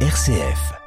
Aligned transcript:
RCF. 0.00 0.85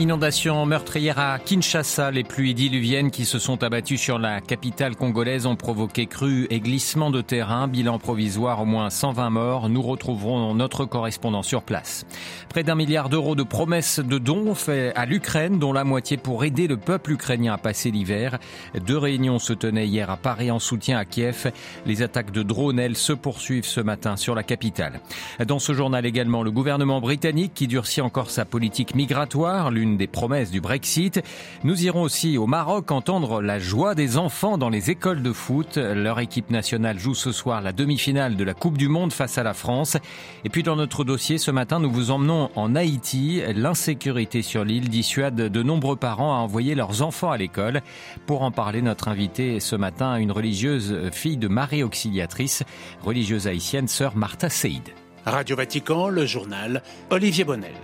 Inondation 0.00 0.64
meurtrière 0.64 1.18
à 1.18 1.38
Kinshasa, 1.38 2.10
les 2.10 2.24
pluies 2.24 2.54
diluviennes 2.54 3.10
qui 3.10 3.26
se 3.26 3.38
sont 3.38 3.62
abattues 3.62 3.98
sur 3.98 4.18
la 4.18 4.40
capitale 4.40 4.96
congolaise 4.96 5.44
ont 5.44 5.56
provoqué 5.56 6.06
crues 6.06 6.46
et 6.48 6.58
glissements 6.58 7.10
de 7.10 7.20
terrain. 7.20 7.68
Bilan 7.68 7.98
provisoire, 7.98 8.62
au 8.62 8.64
moins 8.64 8.88
120 8.88 9.28
morts. 9.28 9.68
Nous 9.68 9.82
retrouverons 9.82 10.54
notre 10.54 10.86
correspondant 10.86 11.42
sur 11.42 11.62
place. 11.62 12.06
Près 12.48 12.62
d'un 12.62 12.76
milliard 12.76 13.10
d'euros 13.10 13.34
de 13.34 13.42
promesses 13.42 14.00
de 14.00 14.16
dons 14.16 14.54
faits 14.54 14.94
à 14.96 15.04
l'Ukraine, 15.04 15.58
dont 15.58 15.74
la 15.74 15.84
moitié 15.84 16.16
pour 16.16 16.44
aider 16.44 16.66
le 16.66 16.78
peuple 16.78 17.12
ukrainien 17.12 17.52
à 17.52 17.58
passer 17.58 17.90
l'hiver. 17.90 18.38
Deux 18.86 18.96
réunions 18.96 19.38
se 19.38 19.52
tenaient 19.52 19.86
hier 19.86 20.08
à 20.08 20.16
Paris 20.16 20.50
en 20.50 20.60
soutien 20.60 20.96
à 20.96 21.04
Kiev. 21.04 21.52
Les 21.84 22.00
attaques 22.00 22.32
de 22.32 22.42
drones, 22.42 22.78
elles, 22.78 22.96
se 22.96 23.12
poursuivent 23.12 23.66
ce 23.66 23.82
matin 23.82 24.16
sur 24.16 24.34
la 24.34 24.44
capitale. 24.44 25.02
Dans 25.46 25.58
ce 25.58 25.74
journal 25.74 26.06
également, 26.06 26.42
le 26.42 26.50
gouvernement 26.50 27.02
britannique 27.02 27.52
qui 27.54 27.66
durcit 27.66 28.00
encore 28.00 28.30
sa 28.30 28.46
politique 28.46 28.94
migratoire, 28.94 29.70
l'une 29.70 29.89
des 29.96 30.06
promesses 30.06 30.50
du 30.50 30.60
Brexit. 30.60 31.22
Nous 31.64 31.84
irons 31.84 32.02
aussi 32.02 32.38
au 32.38 32.46
Maroc 32.46 32.90
entendre 32.90 33.42
la 33.42 33.58
joie 33.58 33.94
des 33.94 34.16
enfants 34.16 34.58
dans 34.58 34.68
les 34.68 34.90
écoles 34.90 35.22
de 35.22 35.32
foot. 35.32 35.76
Leur 35.76 36.20
équipe 36.20 36.50
nationale 36.50 36.98
joue 36.98 37.14
ce 37.14 37.32
soir 37.32 37.60
la 37.62 37.72
demi-finale 37.72 38.36
de 38.36 38.44
la 38.44 38.54
Coupe 38.54 38.78
du 38.78 38.88
Monde 38.88 39.12
face 39.12 39.38
à 39.38 39.42
la 39.42 39.54
France. 39.54 39.96
Et 40.44 40.48
puis 40.48 40.62
dans 40.62 40.76
notre 40.76 41.04
dossier 41.04 41.38
ce 41.38 41.50
matin, 41.50 41.80
nous 41.80 41.90
vous 41.90 42.10
emmenons 42.10 42.50
en 42.56 42.74
Haïti. 42.74 43.42
L'insécurité 43.54 44.42
sur 44.42 44.64
l'île 44.64 44.88
dissuade 44.88 45.34
de 45.34 45.62
nombreux 45.62 45.96
parents 45.96 46.34
à 46.34 46.38
envoyer 46.38 46.74
leurs 46.74 47.02
enfants 47.02 47.30
à 47.30 47.36
l'école. 47.36 47.82
Pour 48.26 48.42
en 48.42 48.50
parler, 48.50 48.82
notre 48.82 49.08
invitée 49.08 49.60
ce 49.60 49.76
matin, 49.76 50.16
une 50.16 50.32
religieuse 50.32 51.10
fille 51.12 51.36
de 51.36 51.48
Marie 51.48 51.82
Auxiliatrice, 51.82 52.62
religieuse 53.02 53.46
haïtienne, 53.46 53.88
sœur 53.88 54.16
Martha 54.16 54.48
Seid. 54.48 54.90
Radio 55.26 55.56
Vatican, 55.56 56.08
le 56.08 56.24
journal 56.24 56.82
Olivier 57.10 57.44
Bonnel. 57.44 57.74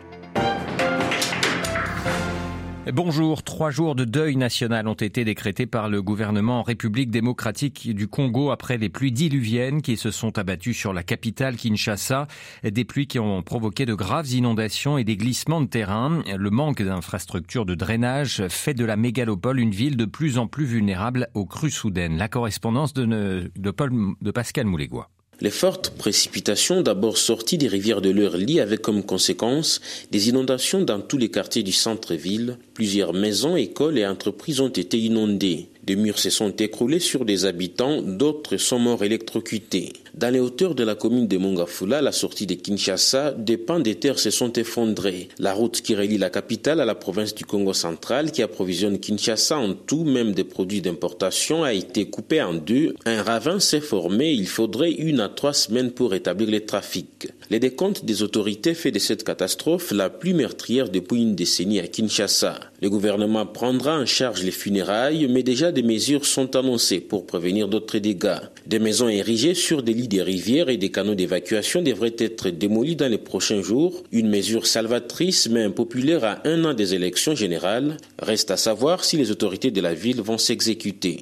Bonjour. 2.92 3.42
Trois 3.42 3.72
jours 3.72 3.96
de 3.96 4.04
deuil 4.04 4.36
national 4.36 4.86
ont 4.86 4.94
été 4.94 5.24
décrétés 5.24 5.66
par 5.66 5.88
le 5.88 6.02
gouvernement 6.02 6.60
en 6.60 6.62
République 6.62 7.10
démocratique 7.10 7.92
du 7.92 8.06
Congo 8.06 8.52
après 8.52 8.78
les 8.78 8.88
pluies 8.88 9.10
diluviennes 9.10 9.82
qui 9.82 9.96
se 9.96 10.12
sont 10.12 10.38
abattues 10.38 10.72
sur 10.72 10.92
la 10.92 11.02
capitale 11.02 11.56
Kinshasa. 11.56 12.28
Des 12.62 12.84
pluies 12.84 13.08
qui 13.08 13.18
ont 13.18 13.42
provoqué 13.42 13.86
de 13.86 13.94
graves 13.94 14.30
inondations 14.30 14.98
et 14.98 15.04
des 15.04 15.16
glissements 15.16 15.60
de 15.60 15.66
terrain. 15.66 16.22
Le 16.32 16.50
manque 16.50 16.80
d'infrastructures 16.80 17.66
de 17.66 17.74
drainage 17.74 18.46
fait 18.46 18.74
de 18.74 18.84
la 18.84 18.96
mégalopole 18.96 19.58
une 19.58 19.72
ville 19.72 19.96
de 19.96 20.04
plus 20.04 20.38
en 20.38 20.46
plus 20.46 20.64
vulnérable 20.64 21.26
aux 21.34 21.44
crues 21.44 21.72
soudaines. 21.72 22.16
La 22.16 22.28
correspondance 22.28 22.94
de, 22.94 23.50
de, 23.56 24.30
Pascal 24.30 24.66
Moulégois. 24.66 25.10
Les 25.42 25.50
fortes 25.50 25.90
précipitations, 25.90 26.80
d'abord 26.80 27.18
sorties 27.18 27.58
des 27.58 27.68
rivières 27.68 28.00
de 28.00 28.08
leur 28.08 28.38
lit, 28.38 28.58
avaient 28.58 28.78
comme 28.78 29.02
conséquence 29.02 29.82
des 30.10 30.30
inondations 30.30 30.80
dans 30.80 31.00
tous 31.00 31.18
les 31.18 31.30
quartiers 31.30 31.62
du 31.62 31.72
centre-ville. 31.72 32.56
Plusieurs 32.72 33.12
maisons, 33.12 33.54
écoles 33.54 33.98
et 33.98 34.06
entreprises 34.06 34.60
ont 34.60 34.68
été 34.68 34.98
inondées. 34.98 35.68
Des 35.86 35.94
murs 35.94 36.18
se 36.18 36.30
sont 36.30 36.50
écroulés 36.56 36.98
sur 36.98 37.24
des 37.24 37.44
habitants, 37.44 38.02
d'autres 38.02 38.56
sont 38.56 38.80
morts 38.80 39.04
électrocutés. 39.04 39.92
Dans 40.14 40.32
les 40.32 40.40
hauteurs 40.40 40.74
de 40.74 40.82
la 40.82 40.96
commune 40.96 41.28
de 41.28 41.36
Mongafula, 41.36 42.02
la 42.02 42.10
sortie 42.10 42.46
de 42.46 42.54
Kinshasa, 42.54 43.32
des 43.32 43.56
pans 43.56 43.78
de 43.78 43.92
terre 43.92 44.18
se 44.18 44.30
sont 44.30 44.52
effondrés. 44.54 45.28
La 45.38 45.52
route 45.52 45.82
qui 45.82 45.94
relie 45.94 46.18
la 46.18 46.30
capitale 46.30 46.80
à 46.80 46.84
la 46.84 46.96
province 46.96 47.36
du 47.36 47.44
Congo 47.44 47.72
central, 47.72 48.32
qui 48.32 48.42
approvisionne 48.42 48.98
Kinshasa 48.98 49.58
en 49.58 49.74
tout, 49.74 50.02
même 50.02 50.32
des 50.32 50.42
produits 50.42 50.80
d'importation, 50.80 51.62
a 51.62 51.72
été 51.72 52.06
coupée 52.06 52.42
en 52.42 52.54
deux. 52.54 52.94
Un 53.04 53.22
ravin 53.22 53.60
s'est 53.60 53.80
formé, 53.80 54.32
il 54.32 54.48
faudrait 54.48 54.90
une 54.90 55.20
à 55.20 55.28
trois 55.28 55.52
semaines 55.52 55.92
pour 55.92 56.10
rétablir 56.10 56.50
le 56.50 56.64
trafic. 56.66 57.28
Les 57.50 57.60
décomptes 57.60 58.04
des 58.04 58.22
autorités 58.22 58.74
fait 58.74 58.90
de 58.90 58.98
cette 58.98 59.22
catastrophe 59.22 59.92
la 59.92 60.10
plus 60.10 60.34
meurtrière 60.34 60.88
depuis 60.88 61.22
une 61.22 61.36
décennie 61.36 61.78
à 61.78 61.86
Kinshasa. 61.86 62.58
Le 62.82 62.90
gouvernement 62.90 63.46
prendra 63.46 63.98
en 63.98 64.04
charge 64.04 64.42
les 64.42 64.50
funérailles, 64.50 65.28
mais 65.28 65.42
déjà 65.42 65.72
des 65.72 65.82
mesures 65.82 66.26
sont 66.26 66.56
annoncées 66.56 67.00
pour 67.00 67.26
prévenir 67.26 67.68
d'autres 67.68 67.98
dégâts. 67.98 68.40
Des 68.66 68.78
maisons 68.78 69.08
érigées 69.08 69.54
sur 69.54 69.82
des 69.82 69.94
lits 69.94 70.08
des 70.08 70.22
rivières 70.22 70.68
et 70.68 70.76
des 70.76 70.90
canaux 70.90 71.14
d'évacuation 71.14 71.80
devraient 71.80 72.16
être 72.18 72.50
démolies 72.50 72.96
dans 72.96 73.10
les 73.10 73.16
prochains 73.16 73.62
jours. 73.62 74.02
Une 74.12 74.28
mesure 74.28 74.66
salvatrice 74.66 75.48
mais 75.48 75.62
impopulaire 75.62 76.24
à 76.24 76.46
un 76.46 76.66
an 76.66 76.74
des 76.74 76.94
élections 76.94 77.34
générales. 77.34 77.96
Reste 78.18 78.50
à 78.50 78.58
savoir 78.58 79.04
si 79.04 79.16
les 79.16 79.30
autorités 79.30 79.70
de 79.70 79.80
la 79.80 79.94
ville 79.94 80.20
vont 80.20 80.38
s'exécuter. 80.38 81.20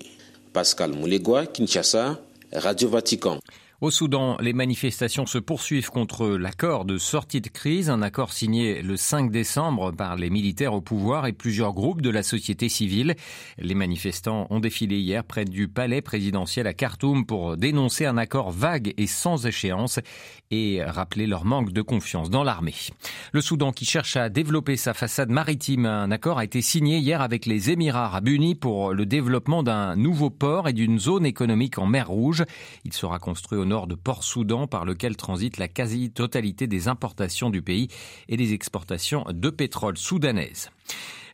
Pascal 0.52 0.92
Moulegua, 0.92 1.46
Kinshasa, 1.46 2.20
Radio 2.52 2.88
Vatican. 2.88 3.38
Au 3.80 3.90
Soudan, 3.90 4.36
les 4.40 4.52
manifestations 4.52 5.26
se 5.26 5.36
poursuivent 5.36 5.90
contre 5.90 6.28
l'accord 6.28 6.84
de 6.84 6.96
sortie 6.96 7.40
de 7.40 7.48
crise, 7.48 7.90
un 7.90 8.02
accord 8.02 8.32
signé 8.32 8.80
le 8.82 8.96
5 8.96 9.32
décembre 9.32 9.90
par 9.90 10.14
les 10.14 10.30
militaires 10.30 10.74
au 10.74 10.80
pouvoir 10.80 11.26
et 11.26 11.32
plusieurs 11.32 11.72
groupes 11.72 12.00
de 12.00 12.08
la 12.08 12.22
société 12.22 12.68
civile. 12.68 13.16
Les 13.58 13.74
manifestants 13.74 14.46
ont 14.50 14.60
défilé 14.60 14.98
hier 14.98 15.24
près 15.24 15.44
du 15.44 15.66
palais 15.66 16.02
présidentiel 16.02 16.68
à 16.68 16.72
Khartoum 16.72 17.26
pour 17.26 17.56
dénoncer 17.56 18.06
un 18.06 18.16
accord 18.16 18.52
vague 18.52 18.94
et 18.96 19.08
sans 19.08 19.44
échéance 19.44 19.98
et 20.52 20.80
rappeler 20.84 21.26
leur 21.26 21.44
manque 21.44 21.72
de 21.72 21.82
confiance 21.82 22.30
dans 22.30 22.44
l'armée. 22.44 22.74
Le 23.32 23.40
Soudan 23.40 23.72
qui 23.72 23.86
cherche 23.86 24.16
à 24.16 24.28
développer 24.28 24.76
sa 24.76 24.94
façade 24.94 25.30
maritime, 25.30 25.86
un 25.86 26.12
accord 26.12 26.38
a 26.38 26.44
été 26.44 26.62
signé 26.62 26.98
hier 26.98 27.20
avec 27.20 27.44
les 27.44 27.70
Émirats 27.70 28.06
arabes 28.06 28.28
unis 28.28 28.54
pour 28.54 28.94
le 28.94 29.04
développement 29.04 29.64
d'un 29.64 29.96
nouveau 29.96 30.30
port 30.30 30.68
et 30.68 30.72
d'une 30.72 31.00
zone 31.00 31.26
économique 31.26 31.78
en 31.78 31.86
mer 31.86 32.08
Rouge. 32.08 32.44
Il 32.84 32.92
sera 32.92 33.18
construit 33.18 33.58
au 33.58 33.63
nord 33.64 33.86
de 33.86 33.94
Port-Soudan 33.94 34.66
par 34.66 34.84
lequel 34.84 35.16
transite 35.16 35.58
la 35.58 35.68
quasi-totalité 35.68 36.66
des 36.66 36.88
importations 36.88 37.50
du 37.50 37.62
pays 37.62 37.88
et 38.28 38.36
des 38.36 38.52
exportations 38.52 39.24
de 39.30 39.50
pétrole 39.50 39.96
soudanaises. 39.96 40.70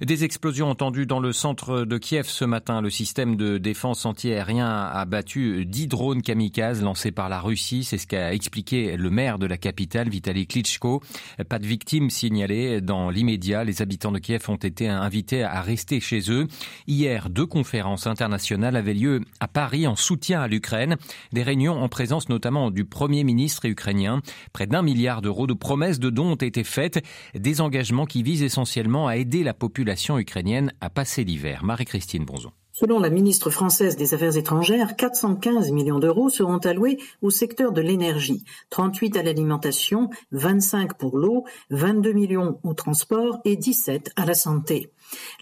Des 0.00 0.24
explosions 0.24 0.70
entendues 0.70 1.04
dans 1.04 1.20
le 1.20 1.30
centre 1.30 1.84
de 1.84 1.98
Kiev 1.98 2.26
ce 2.26 2.46
matin. 2.46 2.80
Le 2.80 2.88
système 2.88 3.36
de 3.36 3.58
défense 3.58 4.06
antiaérien 4.06 4.66
a 4.66 5.04
battu 5.04 5.66
10 5.66 5.88
drones 5.88 6.22
kamikazes 6.22 6.80
lancés 6.80 7.12
par 7.12 7.28
la 7.28 7.38
Russie. 7.38 7.84
C'est 7.84 7.98
ce 7.98 8.06
qu'a 8.06 8.32
expliqué 8.32 8.96
le 8.96 9.10
maire 9.10 9.38
de 9.38 9.44
la 9.44 9.58
capitale, 9.58 10.08
Vitaly 10.08 10.46
Klitschko. 10.46 11.02
Pas 11.50 11.58
de 11.58 11.66
victimes 11.66 12.08
signalées 12.08 12.80
dans 12.80 13.10
l'immédiat. 13.10 13.62
Les 13.62 13.82
habitants 13.82 14.10
de 14.10 14.18
Kiev 14.18 14.48
ont 14.48 14.56
été 14.56 14.88
invités 14.88 15.42
à 15.42 15.60
rester 15.60 16.00
chez 16.00 16.30
eux. 16.30 16.46
Hier, 16.86 17.28
deux 17.28 17.44
conférences 17.44 18.06
internationales 18.06 18.76
avaient 18.76 18.94
lieu 18.94 19.20
à 19.38 19.48
Paris 19.48 19.86
en 19.86 19.96
soutien 19.96 20.40
à 20.40 20.48
l'Ukraine. 20.48 20.96
Des 21.34 21.42
réunions 21.42 21.78
en 21.78 21.90
présence 21.90 22.30
notamment 22.30 22.70
du 22.70 22.86
Premier 22.86 23.22
ministre 23.22 23.66
ukrainien. 23.66 24.22
Près 24.54 24.66
d'un 24.66 24.80
milliard 24.80 25.20
d'euros 25.20 25.46
de 25.46 25.52
promesses 25.52 26.00
de 26.00 26.08
dons 26.08 26.32
ont 26.32 26.36
été 26.36 26.64
faites. 26.64 27.04
Des 27.34 27.60
engagements 27.60 28.06
qui 28.06 28.22
visent 28.22 28.42
essentiellement 28.42 29.06
à 29.06 29.18
aider 29.18 29.39
la 29.42 29.54
population 29.54 30.18
ukrainienne 30.18 30.72
à 30.80 30.90
passer 30.90 31.24
l'hiver. 31.24 31.64
Marie-Christine 31.64 32.24
Bonzon. 32.24 32.52
Selon 32.72 32.98
la 32.98 33.10
ministre 33.10 33.50
française 33.50 33.96
des 33.96 34.14
Affaires 34.14 34.38
étrangères, 34.38 34.96
415 34.96 35.70
millions 35.70 35.98
d'euros 35.98 36.30
seront 36.30 36.56
alloués 36.58 36.98
au 37.20 37.28
secteur 37.28 37.72
de 37.72 37.82
l'énergie, 37.82 38.42
38 38.70 39.18
à 39.18 39.22
l'alimentation, 39.22 40.08
25 40.32 40.96
pour 40.96 41.18
l'eau, 41.18 41.44
22 41.68 42.12
millions 42.12 42.58
au 42.62 42.72
transport 42.72 43.38
et 43.44 43.56
17 43.56 44.12
à 44.16 44.24
la 44.24 44.32
santé. 44.32 44.90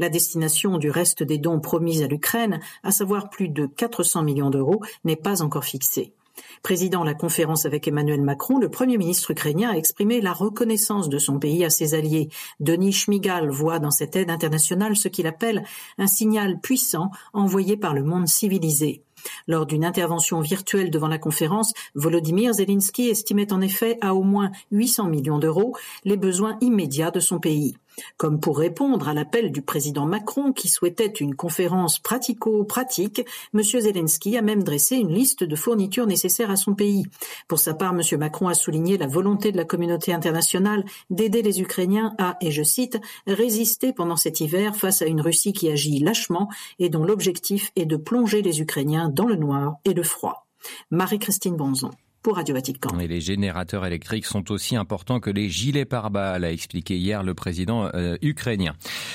La 0.00 0.08
destination 0.08 0.78
du 0.78 0.90
reste 0.90 1.22
des 1.22 1.38
dons 1.38 1.60
promis 1.60 2.02
à 2.02 2.08
l'Ukraine, 2.08 2.58
à 2.82 2.90
savoir 2.90 3.30
plus 3.30 3.48
de 3.48 3.66
400 3.66 4.24
millions 4.24 4.50
d'euros, 4.50 4.82
n'est 5.04 5.14
pas 5.14 5.40
encore 5.42 5.64
fixée. 5.64 6.14
Présidant 6.62 7.04
la 7.04 7.14
conférence 7.14 7.66
avec 7.66 7.88
Emmanuel 7.88 8.22
Macron, 8.22 8.58
le 8.58 8.70
Premier 8.70 8.98
ministre 8.98 9.30
ukrainien 9.30 9.70
a 9.70 9.76
exprimé 9.76 10.20
la 10.20 10.32
reconnaissance 10.32 11.08
de 11.08 11.18
son 11.18 11.38
pays 11.38 11.64
à 11.64 11.70
ses 11.70 11.94
alliés. 11.94 12.28
Denis 12.60 12.92
Schmigal 12.92 13.48
voit 13.48 13.78
dans 13.78 13.90
cette 13.90 14.16
aide 14.16 14.30
internationale 14.30 14.96
ce 14.96 15.08
qu'il 15.08 15.26
appelle 15.26 15.64
un 15.98 16.06
signal 16.06 16.60
puissant 16.60 17.10
envoyé 17.32 17.76
par 17.76 17.94
le 17.94 18.02
monde 18.02 18.28
civilisé. 18.28 19.02
Lors 19.46 19.66
d'une 19.66 19.84
intervention 19.84 20.40
virtuelle 20.40 20.90
devant 20.90 21.08
la 21.08 21.18
conférence, 21.18 21.72
Volodymyr 21.94 22.52
Zelensky 22.54 23.08
estimait 23.08 23.52
en 23.52 23.60
effet 23.60 23.98
à 24.00 24.14
au 24.14 24.22
moins 24.22 24.50
800 24.70 25.08
millions 25.08 25.38
d'euros 25.38 25.76
les 26.04 26.16
besoins 26.16 26.56
immédiats 26.60 27.10
de 27.10 27.20
son 27.20 27.38
pays. 27.38 27.76
Comme 28.16 28.40
pour 28.40 28.58
répondre 28.58 29.08
à 29.08 29.14
l'appel 29.14 29.52
du 29.52 29.62
président 29.62 30.06
Macron 30.06 30.52
qui 30.52 30.68
souhaitait 30.68 31.06
une 31.06 31.34
conférence 31.34 31.98
pratico-pratique, 31.98 33.24
M. 33.54 33.62
Zelensky 33.62 34.36
a 34.36 34.42
même 34.42 34.62
dressé 34.62 34.96
une 34.96 35.12
liste 35.12 35.44
de 35.44 35.56
fournitures 35.56 36.06
nécessaires 36.06 36.50
à 36.50 36.56
son 36.56 36.74
pays. 36.74 37.04
Pour 37.46 37.58
sa 37.58 37.74
part, 37.74 37.94
M. 37.94 38.18
Macron 38.18 38.48
a 38.48 38.54
souligné 38.54 38.98
la 38.98 39.06
volonté 39.06 39.52
de 39.52 39.56
la 39.56 39.64
communauté 39.64 40.12
internationale 40.12 40.84
d'aider 41.10 41.42
les 41.42 41.60
Ukrainiens 41.60 42.14
à, 42.18 42.36
et 42.40 42.50
je 42.50 42.62
cite, 42.62 43.00
résister 43.26 43.92
pendant 43.92 44.16
cet 44.16 44.40
hiver 44.40 44.76
face 44.76 45.02
à 45.02 45.06
une 45.06 45.20
Russie 45.20 45.52
qui 45.52 45.70
agit 45.70 45.98
lâchement 45.98 46.48
et 46.78 46.88
dont 46.88 47.04
l'objectif 47.04 47.70
est 47.76 47.86
de 47.86 47.96
plonger 47.96 48.42
les 48.42 48.60
Ukrainiens 48.60 49.08
dans 49.08 49.26
le 49.26 49.36
noir 49.36 49.76
et 49.84 49.94
le 49.94 50.02
froid. 50.02 50.46
Marie-Christine 50.90 51.56
Bonzon. 51.56 51.90
Pour 52.22 52.36
Radio 52.36 52.54
Vatican. 52.54 52.98
Et 52.98 53.06
les 53.06 53.20
générateurs 53.20 53.86
électriques 53.86 54.26
sont 54.26 54.50
aussi 54.50 54.76
importants 54.76 55.20
que 55.20 55.30
les 55.30 55.48
gilets 55.48 55.84
pare-balles, 55.84 56.44
a 56.44 56.52
expliqué 56.52 56.96
hier 56.96 57.22
le 57.22 57.34
président 57.34 57.90
euh, 57.94 58.16
ukrainien. 58.22 58.74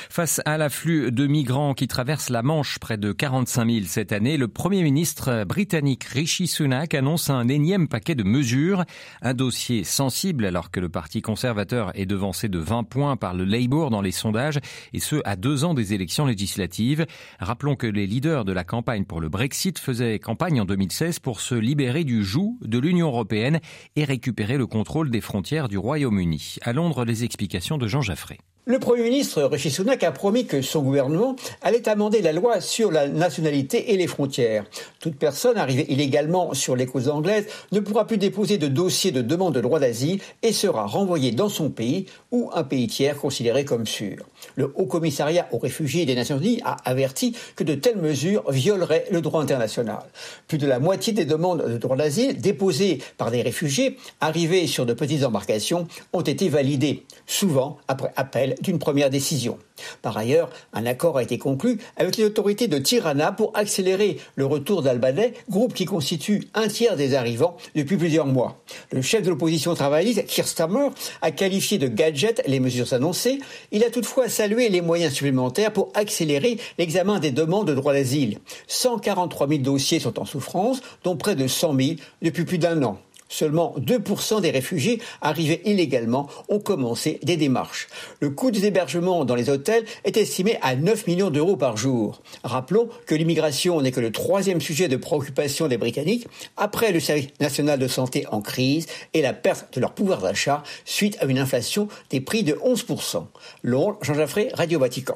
Face 0.09 0.41
à 0.45 0.57
l'afflux 0.57 1.11
de 1.11 1.27
migrants 1.27 1.73
qui 1.73 1.87
traversent 1.87 2.29
la 2.29 2.43
Manche, 2.43 2.79
près 2.79 2.97
de 2.97 3.11
45 3.11 3.69
000 3.69 3.85
cette 3.87 4.11
année, 4.13 4.37
le 4.37 4.47
Premier 4.47 4.83
ministre 4.83 5.43
britannique 5.43 6.05
Rishi 6.05 6.47
Sunak 6.47 6.93
annonce 6.93 7.29
un 7.29 7.47
énième 7.47 7.87
paquet 7.87 8.15
de 8.15 8.23
mesures, 8.23 8.85
un 9.21 9.33
dossier 9.33 9.83
sensible 9.83 10.45
alors 10.45 10.71
que 10.71 10.79
le 10.79 10.89
Parti 10.89 11.21
conservateur 11.21 11.91
est 11.95 12.05
devancé 12.05 12.47
de 12.47 12.59
20 12.59 12.83
points 12.83 13.17
par 13.17 13.33
le 13.33 13.43
Labour 13.43 13.89
dans 13.89 14.01
les 14.01 14.11
sondages, 14.11 14.59
et 14.93 14.99
ce 14.99 15.17
à 15.25 15.35
deux 15.35 15.65
ans 15.65 15.73
des 15.73 15.93
élections 15.93 16.25
législatives. 16.25 17.05
Rappelons 17.39 17.75
que 17.75 17.87
les 17.87 18.07
leaders 18.07 18.45
de 18.45 18.53
la 18.53 18.63
campagne 18.63 19.05
pour 19.05 19.19
le 19.19 19.29
Brexit 19.29 19.77
faisaient 19.77 20.19
campagne 20.19 20.61
en 20.61 20.65
2016 20.65 21.19
pour 21.19 21.41
se 21.41 21.55
libérer 21.55 22.03
du 22.03 22.23
joug 22.23 22.57
de 22.61 22.79
l'Union 22.79 22.92
l'Union 22.93 23.07
européenne 23.07 23.59
et 23.95 24.03
récupérer 24.03 24.55
le 24.55 24.67
contrôle 24.67 25.09
des 25.09 25.19
frontières 25.19 25.67
du 25.67 25.79
Royaume-Uni. 25.79 26.57
À 26.61 26.73
Londres, 26.73 27.05
les 27.05 27.23
explications 27.23 27.79
de 27.79 27.87
Jean 27.87 28.01
Jaffré. 28.01 28.37
Le 28.65 28.79
Premier 28.79 29.03
ministre 29.03 29.43
Rishi 29.43 29.69
Sunak 29.69 30.03
a 30.03 30.13
promis 30.13 30.45
que 30.45 30.61
son 30.61 30.83
gouvernement 30.83 31.35
allait 31.61 31.89
amender 31.89 32.21
la 32.21 32.31
loi 32.31 32.61
sur 32.61 32.91
la 32.91 33.09
nationalité 33.09 33.91
et 33.91 33.97
les 33.97 34.07
frontières. 34.07 34.63
Toute 35.01 35.17
personne 35.17 35.57
arrivée 35.57 35.85
illégalement 35.91 36.53
sur 36.53 36.77
les 36.77 36.85
côtes 36.85 37.09
anglaises 37.09 37.45
ne 37.73 37.81
pourra 37.81 38.07
plus 38.07 38.17
déposer 38.17 38.57
de 38.57 38.69
dossier 38.69 39.11
de 39.11 39.21
demande 39.21 39.53
de 39.53 39.59
droit 39.59 39.81
d'asile 39.81 40.21
et 40.43 40.53
sera 40.53 40.85
renvoyée 40.85 41.31
dans 41.31 41.49
son 41.49 41.69
pays 41.69 42.05
ou 42.31 42.51
un 42.53 42.63
pays 42.63 42.87
tiers 42.87 43.17
considéré 43.17 43.65
comme 43.65 43.85
sûr. 43.85 44.15
Le 44.55 44.71
Haut 44.75 44.85
Commissariat 44.85 45.49
aux 45.51 45.57
réfugiés 45.57 46.05
des 46.05 46.15
Nations 46.15 46.39
Unies 46.39 46.61
a 46.63 46.77
averti 46.85 47.35
que 47.57 47.65
de 47.65 47.75
telles 47.75 47.97
mesures 47.97 48.49
violeraient 48.49 49.07
le 49.11 49.19
droit 49.19 49.41
international. 49.41 50.03
Plus 50.47 50.57
de 50.57 50.67
la 50.67 50.79
moitié 50.79 51.11
des 51.11 51.25
demandes 51.25 51.67
de 51.67 51.77
droit 51.77 51.97
d'asile 51.97 52.39
déposées 52.39 52.99
par 53.17 53.29
des 53.29 53.41
réfugiés 53.41 53.97
arrivés 54.21 54.67
sur 54.67 54.85
de 54.85 54.93
petites 54.93 55.25
embarcations 55.25 55.85
ont 56.13 56.21
été 56.21 56.47
validées, 56.47 57.03
souvent 57.27 57.77
après 57.89 58.13
appel 58.15 58.52
d'une 58.61 58.79
première 58.79 59.09
décision. 59.09 59.57
Par 60.01 60.17
ailleurs, 60.17 60.49
un 60.73 60.85
accord 60.85 61.17
a 61.17 61.23
été 61.23 61.37
conclu 61.37 61.79
avec 61.97 62.17
les 62.17 62.25
autorités 62.25 62.67
de 62.67 62.77
Tirana 62.77 63.31
pour 63.31 63.51
accélérer 63.55 64.17
le 64.35 64.45
retour 64.45 64.81
d'Albanais, 64.81 65.33
groupe 65.49 65.73
qui 65.73 65.85
constitue 65.85 66.47
un 66.53 66.67
tiers 66.67 66.95
des 66.95 67.15
arrivants 67.15 67.57
depuis 67.75 67.97
plusieurs 67.97 68.25
mois. 68.25 68.61
Le 68.91 69.01
chef 69.01 69.23
de 69.23 69.29
l'opposition 69.29 69.73
travailliste, 69.73 70.25
Keir 70.25 70.47
Starmer, 70.47 70.89
a 71.21 71.31
qualifié 71.31 71.77
de 71.77 71.87
gadget 71.87 72.43
les 72.47 72.59
mesures 72.59 72.93
annoncées. 72.93 73.39
Il 73.71 73.83
a 73.83 73.89
toutefois 73.89 74.29
salué 74.29 74.69
les 74.69 74.81
moyens 74.81 75.13
supplémentaires 75.13 75.73
pour 75.73 75.91
accélérer 75.93 76.57
l'examen 76.77 77.19
des 77.19 77.31
demandes 77.31 77.67
de 77.67 77.73
droit 77.73 77.93
d'asile. 77.93 78.39
143 78.67 79.47
000 79.47 79.61
dossiers 79.61 79.99
sont 79.99 80.19
en 80.19 80.25
souffrance, 80.25 80.81
dont 81.03 81.15
près 81.15 81.35
de 81.35 81.47
100 81.47 81.75
000 81.75 81.89
depuis 82.21 82.45
plus 82.45 82.57
d'un 82.57 82.81
an. 82.83 82.99
Seulement 83.29 83.75
2% 83.79 84.41
des 84.41 84.51
réfugiés 84.51 85.01
arrivés 85.21 85.61
illégalement 85.65 86.27
ont 86.49 86.59
commencé 86.59 87.19
des 87.23 87.37
démarches. 87.37 87.87
Le 88.19 88.29
coût 88.29 88.51
des 88.51 88.65
hébergements 88.65 89.25
dans 89.25 89.35
les 89.35 89.49
hôtels 89.49 89.85
est 90.03 90.17
estimé 90.17 90.57
à 90.61 90.75
9 90.75 91.07
millions 91.07 91.29
d'euros 91.29 91.57
par 91.57 91.77
jour. 91.77 92.21
Rappelons 92.43 92.89
que 93.05 93.15
l'immigration 93.15 93.81
n'est 93.81 93.91
que 93.91 93.99
le 93.99 94.11
troisième 94.11 94.61
sujet 94.61 94.87
de 94.87 94.97
préoccupation 94.97 95.67
des 95.67 95.77
Britanniques 95.77 96.27
après 96.57 96.91
le 96.91 96.99
service 96.99 97.29
national 97.39 97.79
de 97.79 97.87
santé 97.87 98.25
en 98.31 98.41
crise 98.41 98.87
et 99.13 99.21
la 99.21 99.33
perte 99.33 99.73
de 99.75 99.81
leur 99.81 99.93
pouvoir 99.93 100.21
d'achat 100.21 100.63
suite 100.85 101.17
à 101.19 101.25
une 101.25 101.39
inflation 101.39 101.87
des 102.09 102.21
prix 102.21 102.43
de 102.43 102.53
11%. 102.53 103.25
Londres, 103.63 103.97
Jean 104.01 104.13
Jaffré, 104.13 104.49
Radio 104.53 104.79
Vatican. 104.79 105.15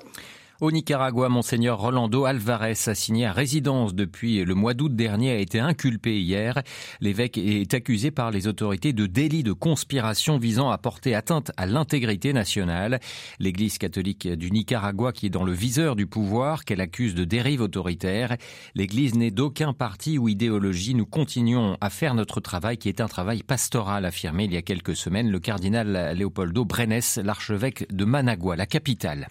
Au 0.59 0.71
Nicaragua, 0.71 1.29
Monseigneur 1.29 1.77
Rolando 1.77 2.25
Alvarez, 2.25 2.87
assigné 2.87 3.27
à 3.27 3.31
résidence 3.31 3.93
depuis 3.93 4.43
le 4.43 4.55
mois 4.55 4.73
d'août 4.73 4.95
dernier, 4.95 5.33
a 5.33 5.37
été 5.37 5.59
inculpé 5.59 6.19
hier. 6.19 6.63
L'évêque 6.99 7.37
est 7.37 7.75
accusé 7.75 8.09
par 8.09 8.31
les 8.31 8.47
autorités 8.47 8.91
de 8.91 9.05
délit 9.05 9.43
de 9.43 9.53
conspiration 9.53 10.39
visant 10.39 10.71
à 10.71 10.79
porter 10.79 11.13
atteinte 11.13 11.51
à 11.57 11.67
l'intégrité 11.67 12.33
nationale. 12.33 12.99
L'Église 13.37 13.77
catholique 13.77 14.27
du 14.27 14.49
Nicaragua, 14.49 15.11
qui 15.11 15.27
est 15.27 15.29
dans 15.29 15.43
le 15.43 15.51
viseur 15.51 15.95
du 15.95 16.07
pouvoir, 16.07 16.65
qu'elle 16.65 16.81
accuse 16.81 17.13
de 17.13 17.23
dérive 17.23 17.61
autoritaire. 17.61 18.35
L'Église 18.73 19.13
n'est 19.13 19.29
d'aucun 19.29 19.73
parti 19.73 20.17
ou 20.17 20.27
idéologie. 20.27 20.95
Nous 20.95 21.05
continuons 21.05 21.77
à 21.81 21.91
faire 21.91 22.15
notre 22.15 22.39
travail, 22.39 22.79
qui 22.79 22.89
est 22.89 22.99
un 22.99 23.07
travail 23.07 23.43
pastoral, 23.43 24.05
affirmé 24.05 24.45
il 24.45 24.53
y 24.53 24.57
a 24.57 24.63
quelques 24.63 24.95
semaines 24.95 25.29
le 25.29 25.39
cardinal 25.39 26.17
Leopoldo 26.17 26.65
Brenes, 26.65 27.21
l'archevêque 27.23 27.85
de 27.93 28.05
Managua, 28.05 28.55
la 28.55 28.65
capitale. 28.65 29.27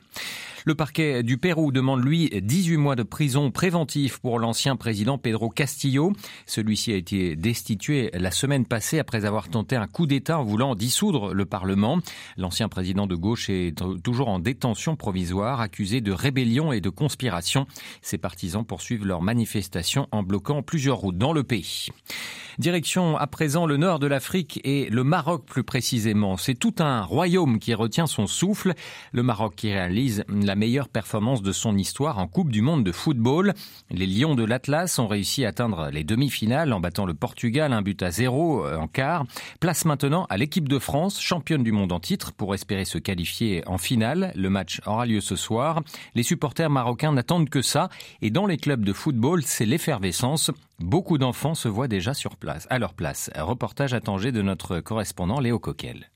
Le 0.66 0.74
parquet 0.74 1.15
du 1.22 1.38
Pérou 1.38 1.72
demande, 1.72 2.04
lui, 2.04 2.30
18 2.30 2.76
mois 2.76 2.96
de 2.96 3.02
prison 3.02 3.50
préventive 3.50 4.20
pour 4.20 4.38
l'ancien 4.38 4.76
président 4.76 5.18
Pedro 5.18 5.50
Castillo. 5.50 6.12
Celui-ci 6.46 6.92
a 6.92 6.96
été 6.96 7.36
destitué 7.36 8.10
la 8.14 8.30
semaine 8.30 8.66
passée 8.66 8.98
après 8.98 9.24
avoir 9.24 9.48
tenté 9.48 9.76
un 9.76 9.86
coup 9.86 10.06
d'État 10.06 10.38
en 10.38 10.44
voulant 10.44 10.74
dissoudre 10.74 11.34
le 11.34 11.44
Parlement. 11.44 11.98
L'ancien 12.36 12.68
président 12.68 13.06
de 13.06 13.14
gauche 13.14 13.50
est 13.50 13.74
toujours 14.02 14.28
en 14.28 14.38
détention 14.38 14.96
provisoire, 14.96 15.60
accusé 15.60 16.00
de 16.00 16.12
rébellion 16.12 16.72
et 16.72 16.80
de 16.80 16.90
conspiration. 16.90 17.66
Ses 18.02 18.18
partisans 18.18 18.64
poursuivent 18.64 19.06
leur 19.06 19.22
manifestation 19.22 20.08
en 20.12 20.22
bloquant 20.22 20.62
plusieurs 20.62 20.98
routes 20.98 21.18
dans 21.18 21.32
le 21.32 21.42
pays. 21.42 21.88
Direction 22.58 23.18
à 23.18 23.26
présent 23.26 23.66
le 23.66 23.76
nord 23.76 23.98
de 23.98 24.06
l'Afrique 24.06 24.60
et 24.64 24.88
le 24.88 25.04
Maroc 25.04 25.44
plus 25.44 25.62
précisément. 25.62 26.38
C'est 26.38 26.54
tout 26.54 26.74
un 26.78 27.02
royaume 27.02 27.58
qui 27.58 27.74
retient 27.74 28.06
son 28.06 28.26
souffle. 28.26 28.72
Le 29.12 29.22
Maroc 29.22 29.54
qui 29.56 29.72
réalise 29.72 30.24
la 30.28 30.54
meilleure 30.54 30.88
performance 30.88 31.42
de 31.42 31.52
son 31.52 31.76
histoire 31.76 32.18
en 32.18 32.26
Coupe 32.26 32.50
du 32.50 32.62
Monde 32.62 32.82
de 32.82 32.92
football. 32.92 33.52
Les 33.90 34.06
Lions 34.06 34.34
de 34.34 34.44
l'Atlas 34.44 34.98
ont 34.98 35.06
réussi 35.06 35.44
à 35.44 35.48
atteindre 35.48 35.90
les 35.92 36.02
demi-finales 36.02 36.72
en 36.72 36.80
battant 36.80 37.04
le 37.04 37.12
Portugal 37.12 37.74
un 37.74 37.82
but 37.82 38.02
à 38.02 38.10
zéro 38.10 38.64
euh, 38.64 38.78
en 38.78 38.88
quart. 38.88 39.26
Place 39.60 39.84
maintenant 39.84 40.26
à 40.30 40.38
l'équipe 40.38 40.68
de 40.68 40.78
France, 40.78 41.20
championne 41.20 41.62
du 41.62 41.72
monde 41.72 41.92
en 41.92 42.00
titre, 42.00 42.32
pour 42.32 42.54
espérer 42.54 42.86
se 42.86 42.96
qualifier 42.96 43.62
en 43.66 43.76
finale. 43.76 44.32
Le 44.34 44.48
match 44.48 44.80
aura 44.86 45.04
lieu 45.04 45.20
ce 45.20 45.36
soir. 45.36 45.82
Les 46.14 46.22
supporters 46.22 46.70
marocains 46.70 47.12
n'attendent 47.12 47.50
que 47.50 47.60
ça 47.60 47.90
et 48.22 48.30
dans 48.30 48.46
les 48.46 48.56
clubs 48.56 48.84
de 48.84 48.94
football, 48.94 49.42
c'est 49.44 49.66
l'effervescence. 49.66 50.50
Beaucoup 50.78 51.16
d'enfants 51.16 51.54
se 51.54 51.68
voient 51.68 51.88
déjà 51.88 52.12
sur 52.12 52.36
place, 52.36 52.45
à 52.68 52.78
leur 52.78 52.94
place. 52.94 53.30
Reportage 53.36 53.94
à 53.94 54.00
Tanger 54.00 54.32
de 54.32 54.42
notre 54.42 54.80
correspondant 54.80 55.40
Léo 55.40 55.58
Coquel. 55.58 56.10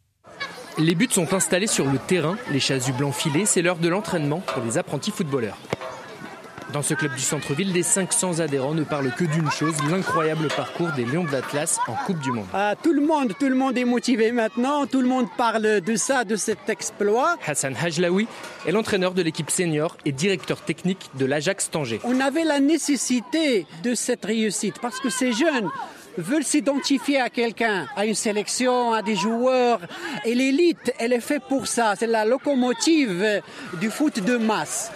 Les 0.79 0.95
buts 0.95 1.09
sont 1.11 1.35
installés 1.35 1.67
sur 1.67 1.91
le 1.91 1.99
terrain, 1.99 2.37
les 2.51 2.61
chasubles 2.61 2.99
blancs 2.99 3.15
filés, 3.15 3.45
c'est 3.45 3.61
l'heure 3.61 3.79
de 3.79 3.89
l'entraînement 3.89 4.41
pour 4.41 4.63
les 4.63 4.79
apprentis 4.79 5.11
footballeurs. 5.11 5.59
Dans 6.73 6.83
ce 6.83 6.95
club 6.95 7.13
du 7.17 7.21
centre-ville, 7.21 7.73
des 7.73 7.83
500 7.83 8.39
adhérents 8.39 8.75
ne 8.75 8.85
parlent 8.85 9.11
que 9.11 9.25
d'une 9.25 9.51
chose, 9.51 9.75
l'incroyable 9.91 10.47
parcours 10.47 10.93
des 10.93 11.05
Lions 11.05 11.25
de 11.25 11.33
l'Atlas 11.33 11.81
en 11.89 11.95
Coupe 12.07 12.21
du 12.21 12.31
Monde. 12.31 12.47
Ah, 12.55 12.75
tout 12.81 12.93
le 12.93 13.01
monde, 13.01 13.33
tout 13.39 13.49
le 13.49 13.57
monde 13.57 13.77
est 13.77 13.85
motivé 13.85 14.31
maintenant, 14.31 14.87
tout 14.87 15.01
le 15.01 15.09
monde 15.09 15.27
parle 15.37 15.81
de 15.81 15.97
ça, 15.97 16.25
de 16.25 16.37
cet 16.37 16.69
exploit. 16.69 17.37
Hassan 17.45 17.75
Hajlaoui 17.75 18.29
est 18.67 18.71
l'entraîneur 18.71 19.15
de 19.15 19.23
l'équipe 19.23 19.51
senior 19.51 19.97
et 20.05 20.13
directeur 20.13 20.61
technique 20.61 21.11
de 21.19 21.27
l'Ajax 21.27 21.71
Tanger. 21.71 22.01
On 22.05 22.21
avait 22.21 22.45
la 22.45 22.61
nécessité 22.61 23.67
de 23.83 23.95
cette 23.97 24.25
réussite 24.25 24.79
parce 24.81 25.01
que 25.01 25.11
ces 25.11 25.33
jeunes 25.33 25.69
veulent 26.21 26.45
s'identifier 26.45 27.21
à 27.21 27.31
quelqu'un, 27.31 27.87
à 27.97 28.07
une 28.07 28.15
sélection, 28.15 28.93
à 28.93 29.03
des 29.03 29.17
joueurs. 29.17 29.81
Et 30.25 30.35
l'élite, 30.35 30.93
elle 30.99 31.13
est 31.13 31.21
faite 31.21 31.43
pour 31.49 31.67
ça. 31.67 31.95
C'est 31.99 32.07
la 32.07 32.25
locomotive 32.25 33.43
du 33.81 33.91
foot 33.91 34.21
de 34.21 34.37
masse. 34.37 34.91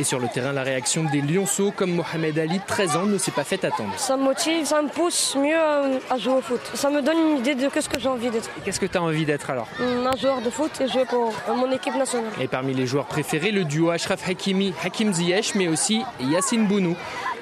Et 0.00 0.02
sur 0.02 0.18
le 0.18 0.28
terrain, 0.28 0.54
la 0.54 0.62
réaction 0.62 1.04
des 1.04 1.20
lionceaux 1.20 1.72
comme 1.76 1.92
Mohamed 1.92 2.38
Ali, 2.38 2.58
13 2.66 2.96
ans, 2.96 3.04
ne 3.04 3.18
s'est 3.18 3.32
pas 3.32 3.44
fait 3.44 3.62
attendre. 3.66 3.92
Ça 3.98 4.16
me 4.16 4.22
motive, 4.22 4.64
ça 4.64 4.80
me 4.80 4.88
pousse 4.88 5.36
mieux 5.36 5.54
à 5.54 6.16
jouer 6.16 6.36
au 6.38 6.40
foot. 6.40 6.60
Ça 6.72 6.88
me 6.88 7.02
donne 7.02 7.18
une 7.18 7.36
idée 7.36 7.54
de 7.54 7.68
ce 7.68 7.86
que 7.86 8.00
j'ai 8.00 8.08
envie 8.08 8.30
d'être. 8.30 8.48
Qu'est-ce 8.64 8.80
que 8.80 8.86
tu 8.86 8.96
as 8.96 9.02
envie 9.02 9.26
d'être 9.26 9.50
alors 9.50 9.68
Un 9.78 10.16
joueur 10.16 10.40
de 10.40 10.48
foot 10.48 10.70
et 10.80 10.88
jouer 10.88 11.04
pour 11.04 11.34
mon 11.54 11.70
équipe 11.70 11.94
nationale. 11.96 12.30
Et 12.40 12.48
parmi 12.48 12.72
les 12.72 12.86
joueurs 12.86 13.04
préférés, 13.04 13.50
le 13.50 13.64
duo 13.64 13.90
Ashraf 13.90 14.26
Hakimi, 14.26 14.72
Hakim 14.82 15.12
Ziyech, 15.12 15.54
mais 15.54 15.68
aussi 15.68 16.00
Yassine 16.18 16.66
Bounou 16.66 16.96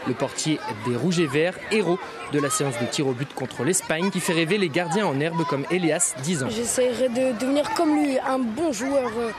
le 0.09 0.15
portier 0.15 0.59
des 0.87 0.97
Rouges 0.97 1.21
et 1.21 1.27
Verts, 1.27 1.55
héros 1.71 1.99
de 2.33 2.41
la 2.41 2.51
séance 2.51 2.79
de 2.81 2.87
tir 2.87 3.07
au 3.07 3.13
but 3.13 3.33
contre 3.35 3.63
l'Espagne, 3.63 4.11
qui 4.11 4.21
fait 4.21 4.33
rêver 4.33 4.59
les 4.59 4.69
gardiens 4.69 5.07
en 5.07 5.21
herbe 5.21 5.45
comme 5.49 5.65
Elias, 5.71 6.15
10 6.23 6.43
ans. 6.45 6.49
J'essaierai 6.51 7.09
de 7.09 7.39
devenir 7.39 7.73
comme 7.75 7.95
lui, 7.95 8.19
un 8.19 8.39
bon 8.39 8.73
joueur 8.73 9.11
euh, 9.19 9.31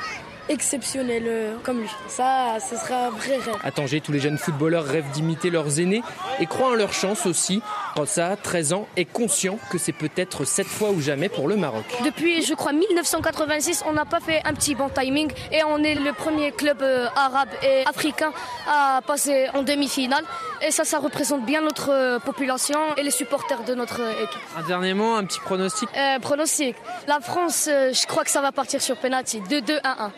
exceptionnel 0.50 1.24
euh, 1.28 1.56
comme 1.64 1.82
lui. 1.82 1.90
Ça, 2.08 2.58
ce 2.60 2.76
sera 2.76 3.08
un 3.08 3.10
vrai 3.12 3.38
rêve. 3.38 3.56
À 3.64 3.72
Tanger, 3.72 4.02
tous 4.02 4.12
les 4.12 4.20
jeunes 4.20 4.38
footballeurs 4.38 4.84
rêvent 4.84 5.10
d'imiter 5.14 5.50
leurs 5.50 5.80
aînés 5.80 6.02
et 6.40 6.46
croient 6.46 6.72
en 6.72 6.76
leur 6.76 6.92
chance 6.92 7.26
aussi. 7.26 7.62
Rossa, 7.96 8.36
13 8.42 8.74
ans, 8.74 8.88
est 8.98 9.06
conscient 9.06 9.60
que 9.72 9.78
c'est 9.78 9.94
peut-être 9.94 10.46
cette 10.46 10.68
fois 10.68 10.90
ou 10.90 11.02
jamais 11.02 11.30
pour 11.30 11.48
le 11.48 11.56
Maroc. 11.56 11.86
Depuis, 12.04 12.42
je 12.42 12.54
crois, 12.54 12.74
1986, 12.74 13.84
on 13.88 13.94
n'a 13.94 14.06
pas 14.06 14.20
fait 14.20 14.42
un 14.46 14.54
petit 14.54 14.76
bon 14.76 14.90
timing 14.90 15.32
et 15.52 15.64
on 15.64 15.84
est 15.84 15.96
le 15.96 16.14
premier 16.14 16.52
club 16.52 16.82
euh, 16.82 17.08
arabe 17.16 17.50
et 17.64 17.84
africain 17.86 18.32
à 18.68 19.02
passer 19.06 19.48
en 19.54 19.64
demi-finale. 19.64 20.24
Et 20.66 20.72
ça, 20.72 20.84
ça 20.86 21.00
représente 21.00 21.46
bien 21.46 21.62
notre 21.62 21.90
euh, 21.92 22.20
population 22.20 22.80
et 22.98 23.04
les 23.04 23.12
supporters 23.12 23.64
de 23.64 23.76
notre 23.76 24.02
équipe. 24.22 24.42
Un 24.58 24.68
dernier 24.68 24.94
mot, 24.94 25.14
un 25.14 25.24
petit 25.26 25.40
pronostic 25.40 25.90
Pronostic. 26.22 26.76
La 27.08 27.20
France, 27.20 27.66
je 27.68 28.08
crois 28.08 28.24
que 28.24 28.32
ça 28.32 28.42
va 28.42 28.52
partir 28.52 28.82
sur 28.82 28.98
penalty. 28.98 29.42
2-2-1-1. 29.42 30.12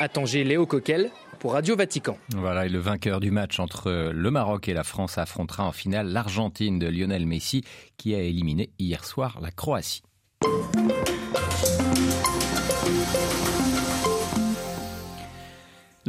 À 0.00 0.08
Tanger, 0.08 0.44
Léo 0.44 0.66
Coquel, 0.66 1.10
pour 1.38 1.52
Radio 1.52 1.76
Vatican. 1.76 2.18
Voilà, 2.34 2.66
et 2.66 2.68
le 2.68 2.78
vainqueur 2.78 3.20
du 3.20 3.30
match 3.30 3.60
entre 3.60 4.10
le 4.12 4.30
Maroc 4.30 4.68
et 4.68 4.74
la 4.74 4.84
France 4.84 5.18
affrontera 5.18 5.64
en 5.64 5.72
finale 5.72 6.08
l'Argentine 6.08 6.78
de 6.78 6.88
Lionel 6.88 7.26
Messi 7.26 7.62
qui 7.96 8.14
a 8.14 8.20
éliminé 8.20 8.70
hier 8.78 9.04
soir 9.04 9.38
la 9.40 9.50
Croatie. 9.50 10.02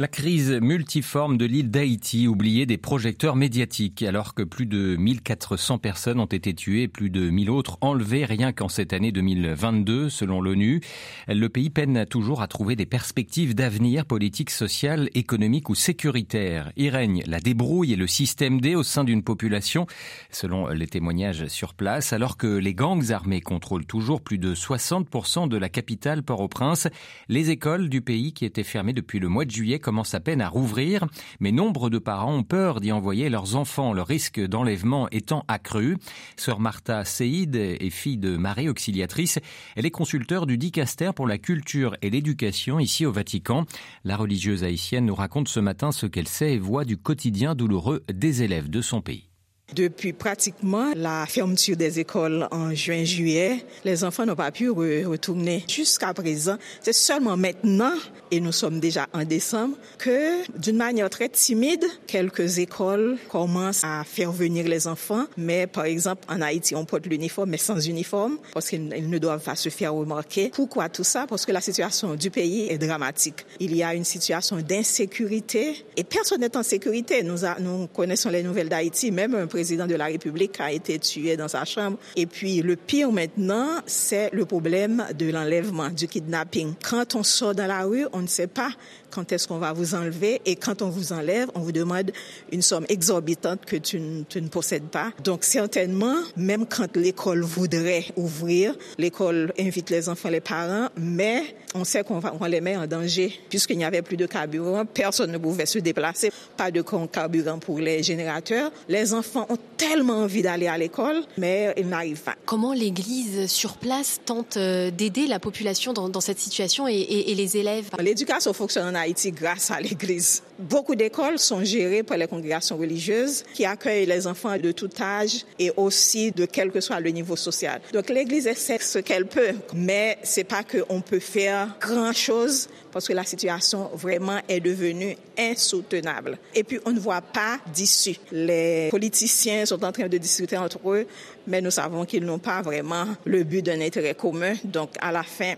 La 0.00 0.06
crise 0.06 0.52
multiforme 0.52 1.36
de 1.36 1.44
l'île 1.44 1.72
d'Haïti, 1.72 2.28
oubliée 2.28 2.66
des 2.66 2.78
projecteurs 2.78 3.34
médiatiques, 3.34 4.04
alors 4.04 4.32
que 4.32 4.44
plus 4.44 4.66
de 4.66 4.94
1400 4.94 5.78
personnes 5.78 6.20
ont 6.20 6.26
été 6.26 6.54
tuées 6.54 6.86
plus 6.86 7.10
de 7.10 7.28
1000 7.30 7.50
autres 7.50 7.78
enlevées 7.80 8.24
rien 8.24 8.52
qu'en 8.52 8.68
cette 8.68 8.92
année 8.92 9.10
2022, 9.10 10.08
selon 10.08 10.40
l'ONU. 10.40 10.82
Le 11.26 11.48
pays 11.48 11.68
peine 11.68 12.06
toujours 12.06 12.42
à 12.42 12.46
trouver 12.46 12.76
des 12.76 12.86
perspectives 12.86 13.56
d'avenir 13.56 14.06
politique, 14.06 14.50
social, 14.50 15.10
économique 15.14 15.68
ou 15.68 15.74
sécuritaire. 15.74 16.70
Y 16.76 16.90
règne 16.90 17.24
la 17.26 17.40
débrouille 17.40 17.94
et 17.94 17.96
le 17.96 18.06
système 18.06 18.60
D 18.60 18.76
au 18.76 18.84
sein 18.84 19.02
d'une 19.02 19.24
population, 19.24 19.88
selon 20.30 20.68
les 20.68 20.86
témoignages 20.86 21.48
sur 21.48 21.74
place, 21.74 22.12
alors 22.12 22.36
que 22.36 22.46
les 22.46 22.72
gangs 22.72 23.10
armés 23.10 23.40
contrôlent 23.40 23.84
toujours 23.84 24.20
plus 24.20 24.38
de 24.38 24.54
60% 24.54 25.48
de 25.48 25.56
la 25.56 25.68
capitale 25.68 26.22
Port-au-Prince. 26.22 26.86
Les 27.28 27.50
écoles 27.50 27.88
du 27.88 28.00
pays 28.00 28.32
qui 28.32 28.44
étaient 28.44 28.62
fermées 28.62 28.92
depuis 28.92 29.18
le 29.18 29.26
mois 29.26 29.44
de 29.44 29.50
juillet 29.50 29.80
commence 29.88 30.12
à 30.12 30.20
peine 30.20 30.42
à 30.42 30.50
rouvrir, 30.50 31.06
mais 31.40 31.50
nombre 31.50 31.88
de 31.88 31.96
parents 31.96 32.34
ont 32.34 32.42
peur 32.42 32.82
d'y 32.82 32.92
envoyer 32.92 33.30
leurs 33.30 33.56
enfants, 33.56 33.94
le 33.94 34.02
risque 34.02 34.38
d'enlèvement 34.38 35.08
étant 35.12 35.46
accru. 35.48 35.96
Sœur 36.36 36.60
Martha 36.60 37.06
Seïd 37.06 37.56
est 37.56 37.88
fille 37.88 38.18
de 38.18 38.36
Marie 38.36 38.68
Auxiliatrice. 38.68 39.38
Elle 39.76 39.86
est 39.86 39.90
consulteur 39.90 40.44
du 40.44 40.58
Dicaster 40.58 41.12
pour 41.16 41.26
la 41.26 41.38
culture 41.38 41.96
et 42.02 42.10
l'éducation 42.10 42.78
ici 42.78 43.06
au 43.06 43.12
Vatican. 43.12 43.64
La 44.04 44.18
religieuse 44.18 44.62
haïtienne 44.62 45.06
nous 45.06 45.14
raconte 45.14 45.48
ce 45.48 45.58
matin 45.58 45.90
ce 45.90 46.04
qu'elle 46.04 46.28
sait 46.28 46.52
et 46.52 46.58
voit 46.58 46.84
du 46.84 46.98
quotidien 46.98 47.54
douloureux 47.54 48.04
des 48.12 48.42
élèves 48.42 48.68
de 48.68 48.82
son 48.82 49.00
pays. 49.00 49.27
Depuis 49.74 50.14
pratiquement 50.14 50.92
la 50.96 51.26
fermeture 51.26 51.76
des 51.76 52.00
écoles 52.00 52.48
en 52.50 52.74
juin-juillet, 52.74 53.64
les 53.84 54.02
enfants 54.02 54.24
n'ont 54.24 54.34
pas 54.34 54.50
pu 54.50 54.70
retourner 54.70 55.62
jusqu'à 55.68 56.14
présent. 56.14 56.56
C'est 56.80 56.94
seulement 56.94 57.36
maintenant, 57.36 57.92
et 58.30 58.40
nous 58.40 58.52
sommes 58.52 58.80
déjà 58.80 59.06
en 59.12 59.24
décembre, 59.24 59.76
que 59.98 60.48
d'une 60.58 60.78
manière 60.78 61.10
très 61.10 61.28
timide, 61.28 61.84
quelques 62.06 62.58
écoles 62.58 63.18
commencent 63.28 63.84
à 63.84 64.04
faire 64.04 64.32
venir 64.32 64.66
les 64.66 64.86
enfants. 64.86 65.26
Mais 65.36 65.66
par 65.66 65.84
exemple, 65.84 66.22
en 66.28 66.40
Haïti, 66.40 66.74
on 66.74 66.86
porte 66.86 67.06
l'uniforme, 67.06 67.50
mais 67.50 67.58
sans 67.58 67.78
uniforme, 67.86 68.38
parce 68.54 68.70
qu'ils 68.70 68.88
ne 68.88 69.18
doivent 69.18 69.44
pas 69.44 69.54
se 69.54 69.68
faire 69.68 69.92
remarquer. 69.92 70.48
Pourquoi 70.48 70.88
tout 70.88 71.04
ça? 71.04 71.26
Parce 71.28 71.44
que 71.44 71.52
la 71.52 71.60
situation 71.60 72.14
du 72.14 72.30
pays 72.30 72.68
est 72.70 72.78
dramatique. 72.78 73.44
Il 73.60 73.76
y 73.76 73.82
a 73.82 73.94
une 73.94 74.04
situation 74.04 74.56
d'insécurité, 74.62 75.84
et 75.96 76.04
personne 76.04 76.40
n'est 76.40 76.56
en 76.56 76.62
sécurité. 76.62 77.22
Nous, 77.22 77.86
connaissons 77.88 78.30
les 78.30 78.42
nouvelles 78.42 78.70
d'Haïti, 78.70 79.10
même 79.10 79.34
un 79.34 79.46
président 79.58 79.88
de 79.88 79.96
la 79.96 80.04
République 80.04 80.60
a 80.60 80.70
été 80.70 81.00
tué 81.00 81.36
dans 81.36 81.48
sa 81.48 81.64
chambre. 81.64 81.98
Et 82.14 82.26
puis 82.26 82.62
le 82.62 82.76
pire 82.76 83.10
maintenant, 83.10 83.66
c'est 83.86 84.30
le 84.32 84.44
problème 84.44 85.04
de 85.18 85.32
l'enlèvement, 85.32 85.88
du 85.88 86.06
kidnapping. 86.06 86.74
Quand 86.88 87.16
on 87.16 87.24
sort 87.24 87.56
dans 87.56 87.66
la 87.66 87.82
rue, 87.82 88.06
on 88.12 88.22
ne 88.22 88.28
sait 88.28 88.46
pas 88.46 88.70
quand 89.10 89.32
est-ce 89.32 89.48
qu'on 89.48 89.58
va 89.58 89.72
vous 89.72 89.94
enlever 89.94 90.40
et 90.46 90.54
quand 90.54 90.82
on 90.82 90.90
vous 90.90 91.12
enlève, 91.12 91.48
on 91.54 91.60
vous 91.60 91.72
demande 91.72 92.12
une 92.52 92.62
somme 92.62 92.84
exorbitante 92.88 93.64
que 93.64 93.76
tu, 93.76 93.98
ne 93.98 94.48
possèdes 94.48 94.88
pas. 94.88 95.10
Donc 95.24 95.44
certainement, 95.44 96.16
même 96.36 96.66
quand 96.66 96.96
l'école 96.96 97.42
voudrait 97.42 98.04
ouvrir, 98.16 98.76
l'école 98.98 99.52
invite 99.58 99.90
les 99.90 100.08
enfants, 100.08 100.28
les 100.28 100.40
parents, 100.40 100.88
mais 100.96 101.42
on 101.74 101.84
sait 101.84 102.04
qu'on 102.04 102.18
va, 102.18 102.48
les 102.48 102.60
met 102.60 102.76
en 102.76 102.86
danger 102.86 103.32
puisqu'il 103.48 103.78
n'y 103.78 103.84
avait 103.84 104.02
plus 104.02 104.16
de 104.16 104.26
carburant, 104.26 104.84
personne 104.84 105.32
ne 105.32 105.38
pouvait 105.38 105.66
se 105.66 105.78
déplacer, 105.78 106.30
pas 106.56 106.70
de 106.70 106.82
carburant 106.82 107.58
pour 107.58 107.78
les 107.78 108.02
générateurs. 108.02 108.70
Les 108.88 109.14
enfants 109.14 109.46
ont 109.48 109.58
tellement 109.76 110.18
envie 110.18 110.42
d'aller 110.42 110.66
à 110.66 110.76
l'école, 110.76 111.22
mais 111.36 111.74
ils 111.76 111.88
n'arrivent 111.88 112.22
pas. 112.22 112.34
Comment 112.44 112.72
l'Église 112.72 113.46
sur 113.46 113.76
place 113.76 114.20
tente 114.24 114.56
euh, 114.56 114.90
d'aider 114.90 115.26
la 115.26 115.38
population 115.38 115.92
dans, 115.92 116.08
dans 116.08 116.20
cette 116.20 116.38
situation 116.38 116.88
et, 116.88 116.94
et, 116.94 117.30
et 117.30 117.34
les 117.34 117.56
élèves? 117.56 117.90
L'éducation 117.98 118.52
fonctionne 118.52 118.94
en 118.94 118.98
Haïti 118.98 119.32
grâce 119.32 119.70
à 119.70 119.80
l'Église. 119.80 120.42
Beaucoup 120.58 120.96
d'écoles 120.96 121.38
sont 121.38 121.62
gérées 121.62 122.02
par 122.02 122.16
les 122.16 122.26
congrégations 122.26 122.76
religieuses 122.76 123.44
qui 123.54 123.64
accueillent 123.64 124.06
les 124.06 124.26
enfants 124.26 124.58
de 124.58 124.72
tout 124.72 124.90
âge 125.00 125.44
et 125.58 125.70
aussi 125.76 126.32
de 126.32 126.46
quel 126.46 126.72
que 126.72 126.80
soit 126.80 126.98
le 126.98 127.10
niveau 127.10 127.36
social. 127.36 127.80
Donc 127.92 128.08
l'Église 128.08 128.48
essaie 128.48 128.78
ce 128.80 128.98
qu'elle 128.98 129.26
peut, 129.26 129.54
mais 129.72 130.18
c'est 130.24 130.42
pas 130.42 130.64
qu'on 130.64 131.00
peut 131.00 131.20
faire 131.20 131.76
grand 131.80 132.12
chose 132.12 132.68
parce 132.90 133.06
que 133.06 133.12
la 133.12 133.24
situation 133.24 133.90
vraiment 133.94 134.40
est 134.48 134.58
devenue 134.58 135.16
insoutenable. 135.38 136.38
Et 136.54 136.64
puis 136.64 136.80
on 136.84 136.90
ne 136.90 136.98
voit 136.98 137.20
pas 137.20 137.58
d'issue. 137.72 138.16
Les 138.32 138.88
politiciens 138.90 139.64
sont 139.64 139.84
en 139.84 139.92
train 139.92 140.08
de 140.08 140.18
discuter 140.18 140.56
entre 140.56 140.80
eux, 140.90 141.06
mais 141.48 141.60
nous 141.60 141.70
savons 141.70 142.04
qu'ils 142.04 142.24
n'ont 142.24 142.38
pas 142.38 142.62
vraiment 142.62 143.06
le 143.24 143.42
but 143.42 143.62
d'un 143.62 143.80
intérêt 143.80 144.14
commun. 144.14 144.54
Donc 144.64 144.90
à 145.00 145.10
la 145.10 145.22
fin, 145.22 145.54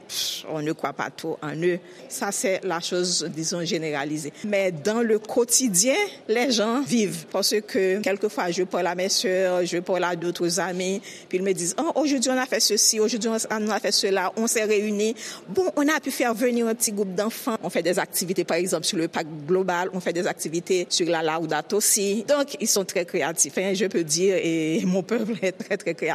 on 0.48 0.62
ne 0.62 0.72
croit 0.72 0.92
pas 0.92 1.10
trop 1.10 1.38
en 1.42 1.54
eux. 1.56 1.78
Ça 2.08 2.32
c'est 2.32 2.60
la 2.64 2.80
chose, 2.80 3.28
disons, 3.34 3.64
généralisée. 3.64 4.32
Mais 4.44 4.72
dans 4.72 5.02
le 5.02 5.18
quotidien, 5.18 5.96
les 6.28 6.50
gens 6.50 6.80
vivent 6.82 7.26
parce 7.30 7.54
que 7.66 8.00
quelquefois 8.00 8.50
je 8.50 8.62
parle 8.62 8.86
à 8.86 8.94
mes 8.94 9.08
soeurs, 9.08 9.64
je 9.66 9.78
parle 9.78 10.04
à 10.04 10.16
d'autres 10.16 10.60
amis, 10.60 11.02
puis 11.28 11.38
ils 11.38 11.44
me 11.44 11.52
disent 11.52 11.74
oh, 11.78 11.92
aujourd'hui 11.96 12.30
on 12.30 12.38
a 12.38 12.46
fait 12.46 12.60
ceci, 12.60 13.00
aujourd'hui 13.00 13.28
on 13.28 13.68
a 13.68 13.80
fait 13.80 13.92
cela, 13.92 14.32
on 14.36 14.46
s'est 14.46 14.64
réunis. 14.64 15.14
Bon, 15.48 15.70
on 15.76 15.88
a 15.88 16.00
pu 16.00 16.10
faire 16.10 16.34
venir 16.34 16.66
un 16.66 16.74
petit 16.74 16.92
groupe 16.92 17.14
d'enfants. 17.14 17.56
On 17.62 17.70
fait 17.70 17.82
des 17.82 17.98
activités, 17.98 18.44
par 18.44 18.56
exemple, 18.56 18.84
sur 18.84 18.98
le 18.98 19.08
parc 19.08 19.26
global, 19.46 19.90
on 19.92 20.00
fait 20.00 20.12
des 20.12 20.26
activités 20.26 20.86
sur 20.88 21.08
la 21.08 21.22
Laudato 21.22 21.76
aussi. 21.76 22.24
Donc, 22.28 22.56
ils 22.60 22.68
sont 22.68 22.84
très 22.84 23.04
créatifs, 23.04 23.56
hein, 23.58 23.72
je 23.74 23.86
peux 23.86 24.04
dire, 24.04 24.36
et 24.36 24.82
mon 24.84 25.02
peuple 25.02 25.34
est 25.42 25.52
très, 25.52 25.76
très. 25.84 26.10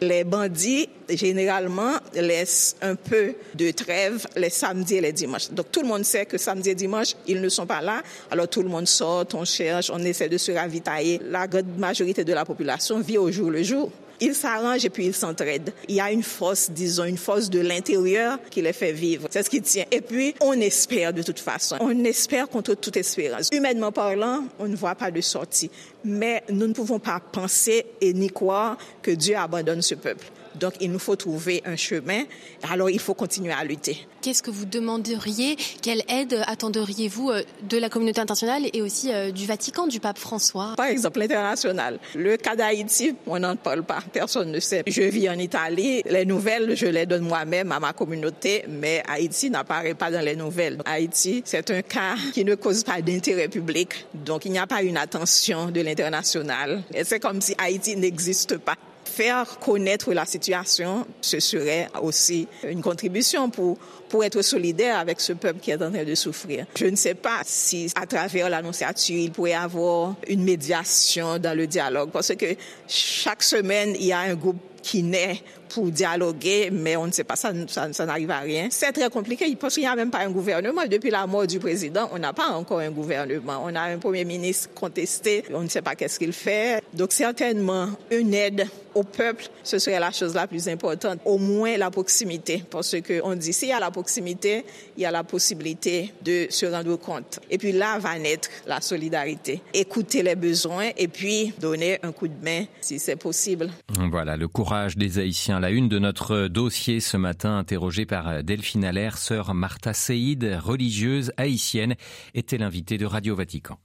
Les 0.00 0.24
bandits, 0.24 0.88
généralement, 1.08 1.94
laissent 2.14 2.76
un 2.82 2.94
peu 2.94 3.34
de 3.54 3.70
trêve 3.70 4.26
les 4.36 4.50
samedis 4.50 4.96
et 4.96 5.00
les 5.00 5.12
dimanches. 5.12 5.50
Donc, 5.50 5.70
tout 5.70 5.82
le 5.82 5.88
monde 5.88 6.04
sait 6.04 6.26
que 6.26 6.38
samedi 6.38 6.70
et 6.70 6.74
dimanche, 6.74 7.14
ils 7.26 7.40
ne 7.40 7.48
sont 7.48 7.66
pas 7.66 7.80
là. 7.80 8.02
Alors, 8.30 8.48
tout 8.48 8.62
le 8.62 8.68
monde 8.68 8.88
sort, 8.88 9.26
on 9.34 9.44
cherche, 9.44 9.90
on 9.92 9.98
essaie 9.98 10.28
de 10.28 10.38
se 10.38 10.52
ravitailler. 10.52 11.20
La 11.30 11.46
grande 11.46 11.78
majorité 11.78 12.24
de 12.24 12.32
la 12.32 12.44
population 12.44 13.00
vit 13.00 13.18
au 13.18 13.30
jour 13.30 13.50
le 13.50 13.62
jour 13.62 13.90
ils 14.22 14.34
s'arrangent 14.34 14.84
et 14.84 14.90
puis 14.90 15.06
ils 15.06 15.14
s'entraident. 15.14 15.72
Il 15.88 15.96
y 15.96 16.00
a 16.00 16.12
une 16.12 16.22
force, 16.22 16.70
disons, 16.70 17.04
une 17.04 17.18
force 17.18 17.50
de 17.50 17.58
l'intérieur 17.58 18.38
qui 18.50 18.62
les 18.62 18.72
fait 18.72 18.92
vivre. 18.92 19.26
C'est 19.30 19.42
ce 19.42 19.50
qui 19.50 19.60
tient. 19.60 19.84
Et 19.90 20.00
puis, 20.00 20.34
on 20.40 20.52
espère 20.52 21.12
de 21.12 21.22
toute 21.22 21.40
façon. 21.40 21.76
On 21.80 22.04
espère 22.04 22.48
contre 22.48 22.74
toute 22.74 22.96
espérance. 22.96 23.48
Humainement 23.52 23.90
parlant, 23.90 24.44
on 24.60 24.68
ne 24.68 24.76
voit 24.76 24.94
pas 24.94 25.10
de 25.10 25.20
sortie. 25.20 25.70
Mais 26.04 26.44
nous 26.48 26.68
ne 26.68 26.72
pouvons 26.72 27.00
pas 27.00 27.20
penser 27.20 27.84
et 28.00 28.12
ni 28.12 28.28
croire 28.28 28.78
que 29.02 29.10
Dieu 29.10 29.36
abandonne 29.36 29.82
ce 29.82 29.96
peuple. 29.96 30.26
Donc, 30.58 30.74
il 30.80 30.90
nous 30.92 30.98
faut 30.98 31.16
trouver 31.16 31.62
un 31.64 31.76
chemin. 31.76 32.24
Alors, 32.70 32.90
il 32.90 32.98
faut 32.98 33.14
continuer 33.14 33.52
à 33.52 33.64
lutter. 33.64 34.06
Qu'est-ce 34.20 34.42
que 34.42 34.50
vous 34.50 34.66
demanderiez? 34.66 35.56
Quelle 35.82 36.02
aide 36.08 36.42
attenderiez-vous 36.46 37.32
de 37.68 37.76
la 37.76 37.88
communauté 37.88 38.20
internationale 38.20 38.68
et 38.72 38.82
aussi 38.82 39.10
du 39.32 39.46
Vatican, 39.46 39.86
du 39.86 39.98
pape 39.98 40.18
François? 40.18 40.74
Par 40.76 40.86
exemple, 40.86 41.18
l'international. 41.18 41.98
Le 42.14 42.36
cas 42.36 42.54
d'Haïti, 42.54 43.14
on 43.26 43.38
n'en 43.38 43.56
parle 43.56 43.82
pas. 43.82 44.00
Personne 44.12 44.52
ne 44.52 44.60
sait. 44.60 44.82
Je 44.86 45.02
vis 45.02 45.28
en 45.28 45.38
Italie. 45.38 46.02
Les 46.08 46.24
nouvelles, 46.24 46.76
je 46.76 46.86
les 46.86 47.06
donne 47.06 47.24
moi-même 47.24 47.72
à 47.72 47.80
ma 47.80 47.92
communauté, 47.92 48.64
mais 48.68 49.02
Haïti 49.08 49.50
n'apparaît 49.50 49.94
pas 49.94 50.10
dans 50.10 50.24
les 50.24 50.36
nouvelles. 50.36 50.78
Haïti, 50.84 51.42
c'est 51.44 51.70
un 51.70 51.82
cas 51.82 52.14
qui 52.32 52.44
ne 52.44 52.54
cause 52.54 52.84
pas 52.84 53.00
d'intérêt 53.02 53.48
public. 53.48 54.06
Donc, 54.14 54.44
il 54.44 54.52
n'y 54.52 54.58
a 54.58 54.66
pas 54.66 54.82
une 54.82 54.96
attention 54.96 55.70
de 55.70 55.80
l'international. 55.80 56.82
Et 56.94 57.04
c'est 57.04 57.18
comme 57.18 57.40
si 57.40 57.54
Haïti 57.58 57.96
n'existe 57.96 58.58
pas 58.58 58.76
faire 59.12 59.58
connaître 59.58 60.12
la 60.12 60.24
situation, 60.24 61.06
ce 61.20 61.38
serait 61.38 61.88
aussi 62.00 62.48
une 62.64 62.80
contribution 62.80 63.50
pour, 63.50 63.76
pour 64.08 64.24
être 64.24 64.42
solidaire 64.42 64.98
avec 64.98 65.20
ce 65.20 65.34
peuple 65.34 65.60
qui 65.60 65.70
est 65.70 65.82
en 65.82 65.90
train 65.90 66.04
de 66.04 66.14
souffrir. 66.14 66.66
Je 66.74 66.86
ne 66.86 66.96
sais 66.96 67.14
pas 67.14 67.40
si 67.44 67.92
à 67.94 68.06
travers 68.06 68.48
l'annonciature, 68.48 69.18
il 69.18 69.30
pourrait 69.30 69.50
y 69.50 69.54
avoir 69.54 70.14
une 70.28 70.44
médiation 70.44 71.38
dans 71.38 71.56
le 71.56 71.66
dialogue, 71.66 72.10
parce 72.10 72.34
que 72.34 72.56
chaque 72.88 73.42
semaine, 73.42 73.94
il 73.98 74.06
y 74.06 74.12
a 74.12 74.20
un 74.20 74.34
groupe 74.34 74.60
qui 74.82 75.02
naît 75.02 75.42
pour 75.72 75.90
dialoguer, 75.90 76.70
mais 76.70 76.96
on 76.96 77.06
ne 77.06 77.12
sait 77.12 77.24
pas, 77.24 77.36
ça, 77.36 77.52
ça, 77.66 78.06
n'arrive 78.06 78.30
à 78.30 78.40
rien. 78.40 78.68
C'est 78.70 78.92
très 78.92 79.08
compliqué 79.10 79.56
parce 79.56 79.74
qu'il 79.74 79.82
n'y 79.82 79.88
a 79.88 79.96
même 79.96 80.10
pas 80.10 80.20
un 80.20 80.30
gouvernement. 80.30 80.82
Depuis 80.88 81.10
la 81.10 81.26
mort 81.26 81.46
du 81.46 81.58
président, 81.58 82.08
on 82.12 82.18
n'a 82.18 82.32
pas 82.32 82.48
encore 82.48 82.80
un 82.80 82.90
gouvernement. 82.90 83.62
On 83.64 83.74
a 83.74 83.82
un 83.82 83.98
premier 83.98 84.24
ministre 84.24 84.70
contesté, 84.74 85.44
on 85.52 85.62
ne 85.62 85.68
sait 85.68 85.82
pas 85.82 85.94
qu'est-ce 85.94 86.18
qu'il 86.18 86.32
fait. 86.32 86.82
Donc 86.92 87.12
certainement, 87.12 87.88
une 88.10 88.34
aide 88.34 88.66
au 88.94 89.02
peuple, 89.02 89.46
ce 89.62 89.78
serait 89.78 89.98
la 89.98 90.10
chose 90.10 90.34
la 90.34 90.46
plus 90.46 90.68
importante. 90.68 91.20
Au 91.24 91.38
moins 91.38 91.76
la 91.76 91.90
proximité, 91.90 92.62
parce 92.70 93.00
que 93.00 93.20
on 93.24 93.34
dit 93.34 93.52
s'il 93.52 93.68
y 93.68 93.72
a 93.72 93.80
la 93.80 93.90
proximité, 93.90 94.64
il 94.96 95.02
y 95.02 95.06
a 95.06 95.10
la 95.10 95.24
possibilité 95.24 96.12
de 96.22 96.46
se 96.50 96.66
rendre 96.66 96.96
compte. 96.96 97.40
Et 97.50 97.58
puis 97.58 97.72
là 97.72 97.98
va 97.98 98.18
naître 98.18 98.48
la 98.66 98.80
solidarité. 98.80 99.62
Écouter 99.72 100.22
les 100.22 100.36
besoins 100.36 100.90
et 100.96 101.08
puis 101.08 101.52
donner 101.58 101.98
un 102.02 102.12
coup 102.12 102.28
de 102.28 102.44
main 102.44 102.64
si 102.80 102.98
c'est 102.98 103.16
possible. 103.16 103.70
Voilà 104.10 104.36
le 104.36 104.48
courage 104.48 104.96
des 104.96 105.18
Haïtiens 105.18 105.60
la 105.62 105.70
une 105.70 105.88
de 105.88 106.00
notre 106.00 106.48
dossier 106.48 106.98
ce 106.98 107.16
matin, 107.16 107.56
interrogée 107.56 108.04
par 108.04 108.42
Delphine 108.42 108.84
Allaire, 108.84 109.16
sœur 109.16 109.54
Martha 109.54 109.92
Seïd, 109.92 110.58
religieuse 110.60 111.30
haïtienne, 111.36 111.94
était 112.34 112.58
l'invitée 112.58 112.98
de 112.98 113.06
Radio 113.06 113.36
Vatican. 113.36 113.78